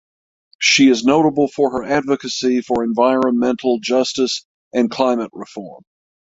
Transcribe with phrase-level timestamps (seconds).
[0.57, 5.83] She is notable for her advocacy for environmental justice and climate reform.